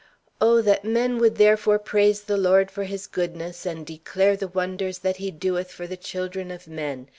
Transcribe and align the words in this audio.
"O 0.41 0.61
that 0.63 0.83
men 0.83 1.19
would 1.19 1.35
therefore 1.35 1.77
praise 1.77 2.21
the 2.21 2.35
Lord 2.35 2.71
for 2.71 2.85
His 2.85 3.05
goodness: 3.05 3.67
and 3.67 3.85
declare 3.85 4.35
the 4.35 4.47
wonders 4.47 4.97
that 5.05 5.17
He 5.17 5.29
doeth 5.29 5.69
for 5.69 5.85
the 5.85 5.95
children 5.95 6.49
of 6.49 6.67
men! 6.67 7.07